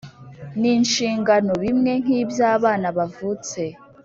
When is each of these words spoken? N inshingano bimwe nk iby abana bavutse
N 0.59 0.61
inshingano 0.73 1.51
bimwe 1.63 1.91
nk 2.03 2.09
iby 2.21 2.39
abana 2.53 2.87
bavutse 2.97 3.61